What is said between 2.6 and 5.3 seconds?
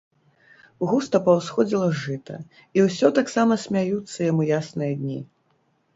і ўсё таксама смяюцца яму ясныя дні.